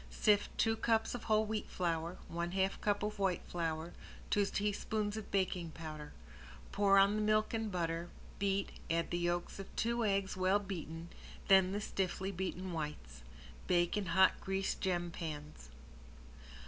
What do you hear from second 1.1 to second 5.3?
of whole wheat flour, one half cup of white flour, two teaspoons of